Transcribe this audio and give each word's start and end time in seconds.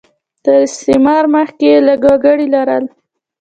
تر 0.43 0.55
استعمار 0.67 1.23
مخکې 1.35 1.65
یې 1.71 1.77
لږ 1.87 2.01
وګړي 2.09 2.47
لرل. 2.55 2.83